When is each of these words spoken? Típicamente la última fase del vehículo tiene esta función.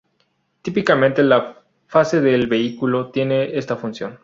Típicamente 0.63 1.21
la 1.21 1.37
última 1.37 1.61
fase 1.85 2.21
del 2.21 2.47
vehículo 2.47 3.11
tiene 3.11 3.55
esta 3.59 3.75
función. 3.75 4.19